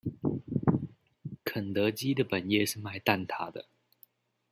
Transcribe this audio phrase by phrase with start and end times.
[1.45, 3.67] 肯德基的本業是賣蛋塔的